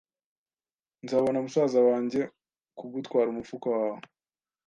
Nzabona 1.03 1.37
musaza 1.45 1.79
wanjye 1.89 2.19
kugutwara 2.77 3.27
umufuka 3.29 3.67
wawe. 3.75 4.01